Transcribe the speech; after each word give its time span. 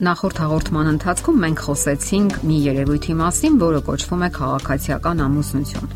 Նախորդ 0.00 0.38
հաղորդման 0.40 0.86
ընթացքում 0.94 1.40
մենք 1.44 1.58
խոսեցինք 1.60 2.36
մի 2.48 2.54
երևույթի 2.64 3.16
մասին, 3.18 3.56
որը 3.60 3.80
կոչվում 3.84 4.22
է 4.24 4.28
քաղաքացիական 4.36 5.18
ամուսնություն։ 5.26 5.90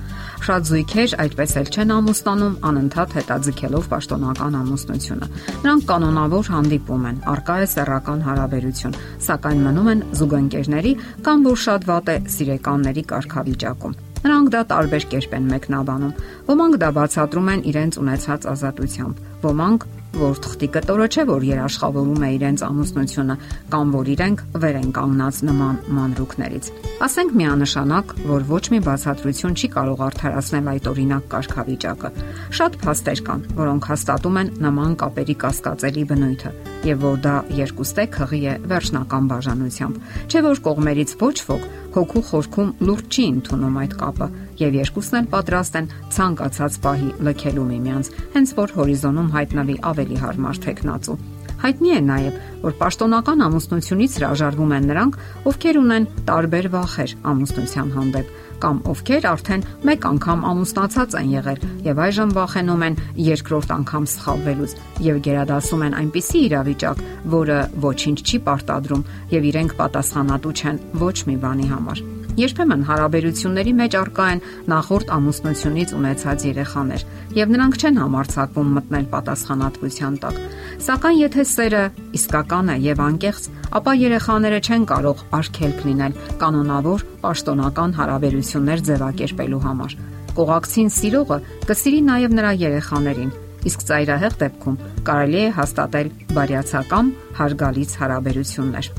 Շատ 0.45 0.67
զույգեր 0.69 1.15
այդպես 1.25 1.55
էլ 1.61 1.71
չեն 1.73 1.95
ամուսնանում, 1.95 2.59
անընդհատ 2.69 3.17
հետաձգելով 3.17 3.89
պաշտոնական 3.95 4.59
ամուսնությունը։ 4.61 5.31
Նրանք 5.65 5.89
կանոնավոր 5.89 6.53
հանդիպում 6.53 7.07
են, 7.09 7.23
արկա 7.33 7.57
է 7.65 7.69
սեռական 7.73 8.25
հարաբերություն, 8.29 8.99
սակայն 9.25 9.65
մնում 9.65 9.89
են 9.95 10.05
զուգընկերների 10.21 10.93
կամ 11.25 11.49
որ 11.49 11.59
շատ 11.65 11.89
վատ 11.89 12.13
է 12.13 12.17
սիրեկանների 12.37 13.09
կարգավիճակում։ 13.15 13.97
Նրանք 14.25 14.53
դա 14.53 14.61
տարբեր 14.69 15.05
կերպ 15.13 15.33
են 15.37 15.49
մեկնաբանում։ 15.53 16.15
Ոմանք 16.49 16.77
դա 16.81 16.89
բացատրում 17.01 17.51
են 17.55 17.65
իրենց 17.73 17.99
ունեցած 18.05 18.47
ազատությամբ, 18.53 19.19
ոմանք 19.45 19.85
որ 20.19 20.39
թղթի 20.45 20.69
կտորը 20.75 21.07
չէ, 21.11 21.25
որ 21.31 21.47
երաշխավորում 21.49 22.25
է 22.25 22.29
իրենց 22.35 22.65
ամուսնությունը 22.67 23.37
կամ 23.75 23.95
որ 23.95 24.11
իրենք 24.15 24.43
վեր 24.65 24.79
են 24.81 24.91
կանգնած 24.99 25.41
նման 25.49 25.81
մանրուքներից։ 25.99 26.69
Ասենք 27.05 27.35
միանշանակ, 27.41 28.15
որ 28.31 28.47
ոչ 28.51 28.65
մի 28.75 28.81
բացատրություն 28.89 29.57
չի 29.59 29.71
կարող 29.75 30.05
արդարացնել 30.09 30.71
այդ 30.75 30.89
օրինակ 30.95 31.27
կարգավիճակը։ 31.35 32.13
Շատ 32.61 32.79
փաստեր 32.85 33.25
կան, 33.29 33.45
որոնք 33.59 33.91
հաստատում 33.95 34.41
են 34.45 34.55
նման 34.65 34.97
կապերի 35.05 35.37
կասկածելի 35.45 36.07
բնույթը 36.15 36.55
եւ 36.85 37.05
որ 37.05 37.21
դա 37.25 37.35
երկուստե 37.57 38.05
քղի 38.13 38.41
է 38.45 38.55
վերջնական 38.69 39.29
բաժանությամբ։ 39.31 40.01
Չէ 40.29 40.43
որ 40.45 40.61
կողմերից 40.69 41.15
ոչ 41.25 41.37
ոք 41.49 41.65
հոգու 41.95 42.23
խորքում 42.31 42.73
լուրջ 42.89 43.19
չի 43.19 43.25
ընդունում 43.35 43.79
այդ 43.85 43.95
կապը 44.01 44.29
եւ 44.65 44.79
երկուսն 44.81 45.19
էլ 45.21 45.29
պատրաստ 45.35 45.79
են 45.81 45.89
ցանկացած 46.17 46.81
պահի 46.87 47.13
լքելու 47.29 47.69
միմյանց, 47.71 48.11
հենց 48.35 48.57
որ 48.59 48.77
հորիզոնում 48.81 49.33
հայտնվի 49.39 49.79
ավելի 49.95 50.21
հարմար 50.25 50.61
տեխնացու։ 50.67 51.19
Հայտնի 51.65 51.93
է 51.97 52.01
նաև, 52.05 52.41
որ 52.61 52.75
պաշտոնական 52.77 53.43
ամուսնությունից 53.45 54.17
հրաժարվում 54.19 54.73
են 54.77 54.89
նրանք, 54.91 55.15
ովքեր 55.49 55.79
ունեն 55.81 56.09
տարբեր 56.29 56.67
վախեր 56.75 57.15
ամուսնության 57.33 57.93
հանդեպ 57.95 58.35
կամ 58.65 58.81
ովքեր 58.93 59.27
արդեն 59.29 59.65
մեկ 59.89 60.07
անգամ 60.09 60.45
ամուսնացած 60.51 61.17
են 61.21 61.31
եղել 61.35 61.65
եւ 61.89 62.03
այժմ 62.05 62.35
վախենում 62.39 62.85
են 62.89 62.99
երկրորդ 63.27 63.75
անգամ 63.77 64.09
սխալվելուց 64.15 64.77
եւ 65.09 65.21
գերադասում 65.29 65.87
են 65.89 65.97
այնպիսի 66.01 66.43
իրավիճակ, 66.49 67.07
որը 67.37 67.61
ոչինչ 67.85 68.19
չի 68.25 68.43
պարտադրում 68.49 69.07
եւ 69.37 69.49
իրենք 69.53 69.79
պատասխանատու 69.85 70.59
չեն 70.61 70.85
ոչ 71.05 71.17
մի 71.29 71.41
բանի 71.45 71.73
համար։ 71.75 72.05
Երբեմն 72.35 72.81
հարաբերությունների 72.89 73.73
մեջ 73.79 73.95
արկա 73.95 74.25
են 74.35 74.41
նախորդ 74.71 75.11
ամուսնությունից 75.15 75.93
ունեցած 75.95 76.47
երեխաներ, 76.49 77.05
եւ 77.39 77.53
նրանք 77.55 77.77
չեն 77.79 78.01
համարցակվում 78.03 78.73
մտնել 78.79 79.07
պատասխանատվության 79.13 80.17
տակ։ 80.25 80.41
Սակայն 80.87 81.21
եթե 81.21 81.45
սերը 81.53 81.83
իսկական 82.19 82.73
է 82.75 82.77
եւ 82.89 83.05
անկեղծ, 83.05 83.47
ապա 83.79 83.95
երեխաները 84.03 84.59
չեն 84.67 84.89
կարող 84.91 85.23
արգելք 85.39 85.87
լինել 85.87 86.19
կանոնավոր 86.43 87.07
պաշտոնական 87.23 87.97
հարաբերություններ 88.03 88.85
ձևակերպելու 88.91 89.65
համար։ 89.69 89.97
Կողակցին 90.35 90.93
սիրողը 90.99 91.39
կսիրի 91.71 92.03
նաեւ 92.11 92.39
նրա 92.41 92.53
երեխաներին, 92.65 93.33
իսկ 93.71 93.87
ծայրահեղ 93.95 94.37
դեպքում 94.43 94.83
կարելի 95.07 95.41
է 95.45 95.49
հաստատել 95.63 96.13
բարյացակամ 96.35 97.17
հարգալից 97.39 97.99
հարաբերություններ։ 98.03 98.95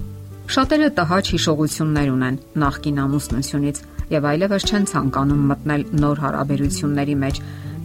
Շատերը 0.46 0.88
տհաճ 0.98 1.30
հիշողություններ 1.34 2.10
ունեն 2.14 2.36
նախկին 2.62 3.00
ամուսնությունից 3.06 3.80
եւ 4.14 4.28
այլևս 4.32 4.68
չեն 4.70 4.90
ցանկանում 4.92 5.46
մտնել 5.52 5.86
նոր 6.06 6.22
հարաբերությունների 6.26 7.16
մեջ, 7.26 7.42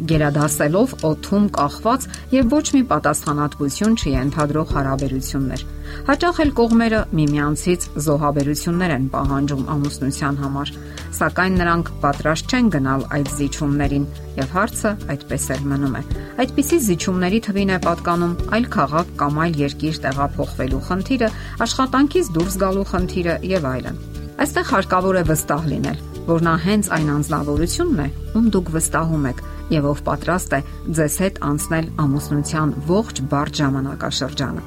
գերադասելով 0.09 0.93
օթում 1.05 1.47
կախված 1.57 2.07
եւ 2.33 2.55
ոչ 2.55 2.65
մի 2.77 2.81
պատասխանատվություն 2.91 3.97
չի 4.01 4.13
ընդհանրող 4.21 4.73
հարաբերություններ։ 4.77 5.65
Հաճախ 6.07 6.37
էլ 6.45 6.51
կողմերը 6.61 7.01
միմյանցից 7.19 7.87
զոհաբերություններ 8.07 8.93
են 8.97 9.07
պահանջում 9.15 9.65
ամուսնության 9.75 10.39
համար, 10.41 10.73
սակայն 11.21 11.59
նրանք 11.61 11.91
պատրաստ 12.05 12.55
չեն 12.55 12.71
գնալ 12.75 13.05
այդ 13.19 13.33
զիջումներին 13.41 14.07
եւ 14.41 14.55
հարցը 14.57 14.93
այդպես 15.15 15.49
էլ 15.57 15.65
մնում 15.73 15.97
է։ 16.01 16.03
Այդպիսի 16.45 16.79
զիջումների 16.87 17.41
թվին 17.51 17.75
է 17.75 17.81
պատկանում 17.91 18.37
այլ 18.57 18.69
քաղաք 18.77 19.11
կամ 19.21 19.43
այլ 19.45 19.59
երկիր 19.61 20.01
տեղափոխվելու 20.07 20.85
խնդիրը, 20.91 21.33
աշխատանքից 21.67 22.31
դուրս 22.39 22.61
գալու 22.65 22.87
խնդիրը 22.95 23.37
եւ 23.51 23.69
այլն։ 23.75 24.01
Այստեղ 24.41 24.71
հարկավոր 24.71 25.21
է 25.21 25.25
վստահ 25.29 25.67
լինել, 25.75 25.99
որ 26.29 26.45
նա 26.45 26.55
հենց 26.65 26.91
այն 26.97 27.09
անznավորությունն 27.15 28.01
է, 28.05 28.09
ում 28.37 28.47
դուք 28.55 28.71
վստահում 28.75 29.25
եք 29.31 29.41
եւ 29.71 29.87
ով 29.91 30.01
պատրաստ 30.07 30.55
է 30.57 30.61
ձեզ 30.99 31.17
հետ 31.23 31.39
անցնել 31.47 31.87
ամուսնության 32.05 32.73
ողջ 32.91 33.21
բարդ 33.31 33.61
ժամանակաշրջանը։ 33.61 34.65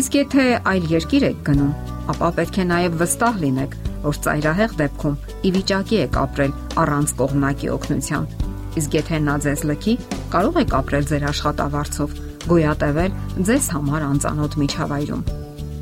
Իսկ 0.00 0.16
եթե 0.16 0.44
այլ 0.72 0.88
երկիր 0.92 1.26
եք 1.30 1.40
գնում, 1.46 1.72
ապա 2.12 2.30
պետք 2.36 2.56
է 2.56 2.66
նաեւ 2.72 2.98
վստահ 3.02 3.40
լինեք, 3.44 3.76
որ 4.06 4.18
ծայրահեղ 4.26 4.76
դեպքում 4.80 5.18
ի 5.46 5.52
վիճակի 5.56 6.00
եք 6.06 6.18
ապրել 6.26 6.52
առանց 6.82 7.14
կողմնակի 7.20 7.70
օգնության։ 7.76 8.26
Իսկ 8.76 8.96
եթե 8.96 9.20
նա 9.26 9.36
ձեզ 9.46 9.62
լքի, 9.70 9.94
կարող 10.36 10.58
եք 10.62 10.74
ապրել 10.76 11.06
ձեր 11.10 11.24
աշխատավարձով, 11.32 12.16
գոյատևել 12.46 13.16
ձեզ 13.46 13.70
համար 13.76 14.06
անծանոթ 14.06 14.58
միջավայրում։ 14.62 15.24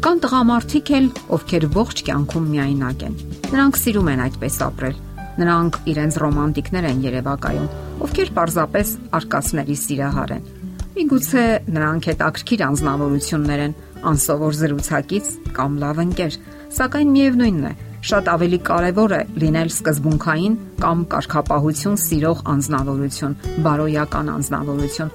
Կան 0.05 0.19
տղամարդիկ 0.21 0.91
էլ, 0.95 1.07
ովքեր 1.35 1.65
ողջ 1.75 2.01
կյանքում 2.07 2.49
միայնակ 2.55 3.05
են։ 3.09 3.15
Նրանք 3.55 3.79
սիրում 3.81 4.11
են 4.15 4.23
այդպես 4.25 4.57
ապրել 4.69 4.97
Նրանք 5.35 5.79
իրենց 5.91 6.17
ռոմանտիկներ 6.23 6.85
են 6.91 7.01
երևակայում, 7.05 7.71
ովքեր 8.07 8.29
պարզապես 8.37 8.91
արկածների 9.19 9.77
սիրահար 9.85 10.35
են։ 10.35 10.45
Միգուցե 10.95 11.45
նրանք 11.75 12.07
հետաքրքիր 12.11 12.61
անznավորություններ 12.69 13.63
են, 13.65 13.75
անսովոր 14.15 14.55
զրուցակից 14.61 15.31
կամ 15.57 15.79
լավ 15.83 16.01
ընկեր, 16.05 16.37
սակայն 16.79 17.11
միևնույնն 17.15 17.67
է, 17.67 17.73
շատ 18.05 18.31
ավելի 18.35 18.59
կարևոր 18.69 19.15
է 19.17 19.21
լինել 19.43 19.71
սկզբունքային 19.75 20.57
կամ 20.85 21.05
կարգապահություն 21.15 21.99
սիրող 22.05 22.45
անznավորություն, 22.55 23.37
բարոյական 23.67 24.33
անznավորություն։ 24.35 25.13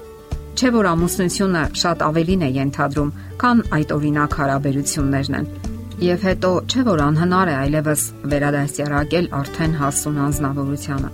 Չէ 0.60 0.70
որ 0.74 0.90
ամուսնությունը 0.90 1.64
շատ 1.80 2.06
ավելին 2.10 2.44
է 2.44 2.52
ենթադրում, 2.60 3.12
քան 3.40 3.64
այդ 3.78 3.96
օրինակ 3.96 4.38
հարաբերություններն 4.40 5.40
են 5.40 5.50
Եվ 6.00 6.22
հետո 6.24 6.50
չէ 6.64 6.82
որ 6.86 7.00
անհնար 7.04 7.48
է 7.52 7.54
այլևս 7.60 8.02
վերադասյարակել 8.32 9.26
արդեն 9.36 9.74
հասուն 9.80 10.20
անznավորությունը։ 10.26 11.10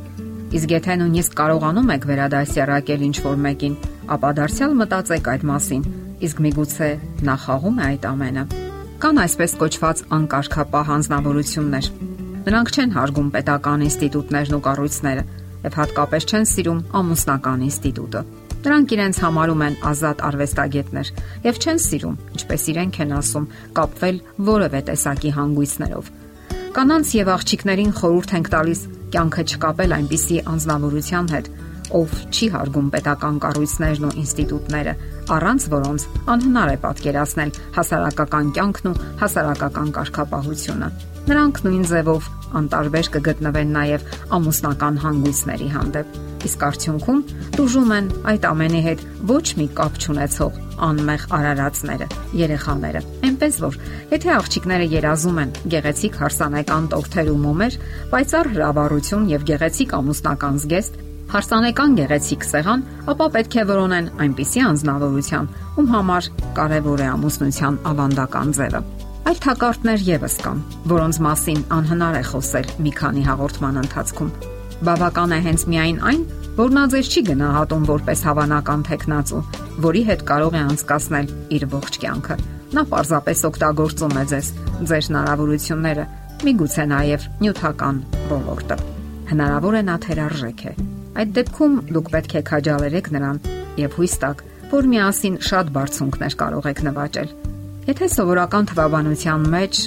Իսկ 0.58 0.74
եթե 0.76 0.94
նույնիսկ 1.00 1.34
կարողանում 1.41 1.91
եք 1.97 2.06
վերադասյարակել 2.10 3.02
ինչ-որ 3.08 3.41
մեկին, 3.47 3.74
ապա 4.14 4.30
դարձյալ 4.38 4.78
մտածեք 4.82 5.32
այդ 5.34 5.48
մասին, 5.50 5.82
իսկ 6.30 6.44
միգուցե 6.47 6.92
նա 7.26 7.36
խաղում 7.47 7.82
է 7.82 7.86
այդ 7.91 8.08
ամենը։ 8.14 8.47
Կան 9.02 9.22
այսպես 9.26 9.58
կոչված 9.66 10.06
անկարգապահ 10.22 10.97
անznավորություններ։ 11.03 11.92
Նրանք 12.47 12.74
չեն 12.78 12.97
հարգում 13.03 13.30
պետական 13.34 13.86
ինստիտուտներն 13.91 14.54
ու 14.54 14.64
կառույցները 14.70 15.30
եւ 15.66 15.80
հատկապես 15.82 16.30
չեն 16.30 16.53
սիրում 16.54 16.84
ամուսնական 17.03 17.66
ինստիտուտը։ 17.66 18.46
Նրանք 18.65 18.94
իրենց 18.97 19.21
համարում 19.22 19.65
են 19.67 19.77
ազատ 19.91 20.22
արվեստագետներ 20.27 21.11
եւ 21.47 21.61
չեն 21.62 21.81
սիրում, 21.87 22.17
ինչպես 22.37 22.62
իրենք 22.72 22.99
են 23.05 23.15
ասում, 23.17 23.50
կապվել 23.77 24.17
որևէ 24.49 24.81
տեսակի 24.91 25.31
հանգույցներով։ 25.37 26.11
Կանանց 26.77 27.12
եւ 27.16 27.28
աղջիկներին 27.37 27.93
խորհուրդ 27.97 28.33
ենք 28.37 28.49
տալիս 28.56 28.81
կյանքը 29.16 29.43
չկապել 29.47 29.95
այնպիսի 29.97 30.39
անznավորության 30.53 31.31
հետ, 31.37 31.47
ով 31.97 32.15
չի 32.34 32.47
հարգում 32.53 32.89
պետական 32.93 33.37
կառույցներն 33.45 34.06
ու 34.09 34.15
ինստիտուտները, 34.22 34.95
առանց 35.37 35.66
որոնց 35.77 36.06
անհնար 36.34 36.72
է 36.72 36.78
պատկերացնել 36.83 37.53
հասարակական 37.77 38.50
կյանքն 38.56 38.91
ու 38.91 38.97
հասարակական 39.22 39.93
կարգապահությունը։ 39.97 40.89
Նրանք 41.31 41.62
նույն 41.66 41.87
ձևով 41.91 42.28
անտարբեր 42.61 43.11
կգտնվեն 43.17 43.75
նաև 43.77 44.06
ամուսնական 44.37 45.03
հանգույցների 45.06 45.69
հանդեպ 45.77 46.22
իսկ 46.47 46.65
արդյունքում 46.66 47.21
դժում 47.57 47.92
են 47.97 48.09
այդ 48.30 48.47
ամենի 48.51 48.80
հետ 48.86 49.03
ոչ 49.30 49.45
մի 49.59 49.66
կապ 49.77 49.98
չունեցող 50.03 50.59
անմեղ 50.86 51.22
արարածները, 51.36 52.07
երեխաները։ 52.36 53.03
Էնպես 53.27 53.59
որ, 53.65 53.78
եթե 54.13 54.33
աղջիկները 54.36 54.89
երազում 54.92 55.41
են 55.42 55.54
գեղեցիկ 55.75 56.19
հարսանեկան 56.21 56.89
տորթեր 56.92 57.30
ու 57.33 57.39
մոմեր, 57.47 57.78
պայծառ 58.13 58.51
հրավառություն 58.57 59.30
եւ 59.33 59.47
գեղեցիկ 59.51 59.97
ամուսնական 60.01 60.60
զգեստ, 60.66 61.01
հարսանեկան 61.33 61.97
գեղեցիկ 62.01 62.47
սեղան, 62.51 62.84
ապա 63.15 63.30
պետք 63.36 63.57
է 63.57 63.65
որոնեն 63.72 64.13
այնպիսի 64.27 64.63
անznավորության, 64.66 65.51
ում 65.80 65.91
համար 65.97 66.30
կարևոր 66.60 67.03
է 67.03 67.10
ամուսնության 67.16 67.80
ավանդական 67.92 68.54
ձևը։ 68.60 68.86
Այլ 69.27 69.39
թակարդներ 69.43 70.03
եւս 70.07 70.34
կան, 70.39 70.59
որոնց 70.87 71.17
մասին 71.25 71.63
անհնար 71.75 72.17
է 72.17 72.25
խոսել 72.28 72.67
մի 72.84 72.91
քանի 72.95 73.23
հաղորդման 73.27 73.78
ընթացքում։ 73.81 74.28
Բավական 74.87 75.33
է 75.34 75.39
հենց 75.47 75.65
միայն 75.73 75.97
այն, 76.11 76.21
որ 76.61 76.77
նա 76.77 76.84
ձեզ 76.93 77.11
չի 77.11 77.23
գնահատում 77.27 77.89
որպես 77.89 78.23
հավանական 78.27 78.84
տեխնացու, 78.87 79.41
որի 79.87 80.03
հետ 80.11 80.23
կարող 80.31 80.55
է 80.55 80.61
անցկасնել 80.67 81.33
իր 81.59 81.67
ողջ 81.75 81.99
կյանքը։ 82.07 82.37
Նա 82.77 82.84
պարզապես 82.93 83.43
օգտագործում 83.51 84.15
է 84.15 84.25
ձեզ, 84.31 84.53
ձեր 84.87 85.03
հնարավորությունները, 85.11 86.07
միգուցե 86.47 86.87
նաև 86.95 87.27
նյութական 87.43 88.01
ոլորտը։ 88.31 88.78
Հնարավոր 89.33 89.75
է 89.75 89.83
նա 89.91 89.97
թերարժեք 90.07 90.65
է։ 90.71 90.77
Այդ 91.17 91.34
դեպքում 91.41 91.77
դուք 91.97 92.13
պետք 92.15 92.39
է 92.39 92.45
քաջալերեք 92.53 93.13
նրան 93.17 93.43
եւ 93.83 93.99
հույս 93.99 94.17
տաք, 94.23 94.47
որ 94.71 94.91
միասին 94.95 95.43
շատ 95.51 95.75
բարձունքներ 95.75 96.41
կարող 96.47 96.71
եք 96.71 96.87
նվաճել։ 96.91 97.37
Եթե 97.86 98.06
սովորական 98.10 98.66
թվաբանության 98.66 99.42
մեջ 99.53 99.80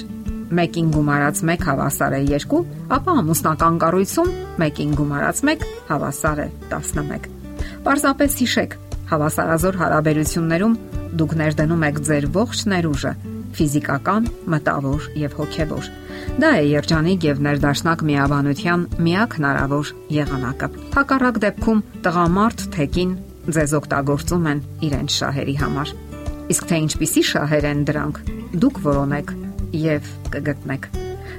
1-ին 0.56 0.86
գումարած 0.94 1.42
1 1.44 1.64
հավասար 1.68 2.14
է 2.16 2.20
2, 2.32 2.60
ապա 2.96 3.16
ամուսնական 3.20 3.76
կառույցում 3.82 4.30
1-ին 4.56 4.94
գումարած 4.96 5.42
1 5.44 5.66
հավասար 5.90 6.40
է 6.40 6.46
11։ 6.72 7.28
Պարզապես 7.84 8.38
հիշեք, 8.40 8.78
հավասարազոր 9.12 9.78
հարաբերություններում 9.82 10.78
դուք 11.20 11.36
ներդնում 11.44 11.86
եք 11.90 12.02
ձեր 12.08 12.28
ողջ 12.40 12.64
ներուժը՝ 12.72 13.14
ֆիզիկական, 13.60 14.32
մտավոր 14.48 15.08
եւ 15.20 15.38
հոգեվոր։ 15.42 15.94
Դա 16.40 16.50
է 16.56 16.66
երջանիկ 16.72 17.26
եւ 17.28 17.46
ներդաշնակ 17.50 18.04
միաբանության 18.10 18.86
միակ 19.10 19.40
հնարավոր 19.40 19.96
եղանակը։ 20.16 20.70
Հակառակ 20.96 21.42
դեպքում 21.44 21.82
տղամարդ 22.06 22.70
թեկին 22.78 23.18
ձեզ 23.50 23.74
օգտագործում 23.80 24.54
են 24.54 24.64
իրենց 24.88 25.18
շահերի 25.20 25.56
համար։ 25.64 25.98
Իսկ 26.50 26.66
թե 26.70 26.78
ինչպիսի 26.84 27.22
շահեր 27.30 27.66
են 27.70 27.82
դրանք, 27.86 28.16
դուք 28.62 28.78
որոնեք 28.82 29.28
եւ 29.80 30.06
կգտնեք։ 30.34 30.86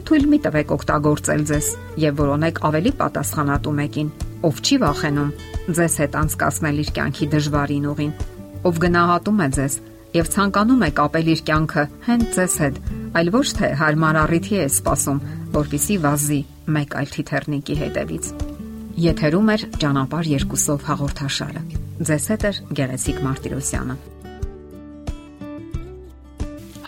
Թույլ 0.07 0.27
մի 0.31 0.37
տվեք 0.45 0.69
օգտագործել 0.75 1.41
ձեզ 1.51 1.67
եւ 2.01 2.21
որոնեք 2.21 2.61
ավելի 2.67 2.91
պատասխանատու 3.01 3.73
մեկին, 3.81 4.11
ով 4.47 4.61
չի 4.61 4.77
վախենում 4.81 5.33
ձեզ 5.77 5.97
հետ 6.01 6.15
անցկасնել 6.21 6.79
իր 6.81 6.91
կյանքի 6.95 7.27
դժվարին 7.31 7.89
ուղին, 7.91 8.13
ով 8.71 8.79
գնահատում 8.85 9.41
է 9.41 9.47
ձեզ 9.57 9.75
եւ 10.15 10.31
ցանկանում 10.35 10.85
է 10.87 10.89
կապել 11.01 11.29
իր 11.31 11.43
կյանքը 11.47 11.83
հենց 12.07 12.25
ձեզ 12.37 12.55
հետ, 12.61 12.79
այլ 13.21 13.31
ոչ 13.35 13.47
թե 13.59 13.69
հարմար 13.81 14.19
առիթի 14.21 14.57
է 14.61 14.65
սպասում, 14.71 15.21
որpիսի 15.55 15.97
վազի 16.05 16.39
մեկ 16.75 16.95
այլ 17.01 17.13
թիթեռնիկի 17.15 17.77
հետևից։ 17.81 18.31
Եթերում 19.01 19.51
է 19.51 19.57
ճանապար 19.81 20.31
երկուսով 20.35 20.87
հաղորդաշարը։ 20.91 21.67
Ձեզ 22.11 22.25
հետ 22.31 22.47
է 22.51 22.55
Գեղեցիկ 22.81 23.21
Մարտիրոսյանը։ 23.27 24.10